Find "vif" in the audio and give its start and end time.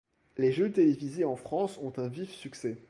2.07-2.31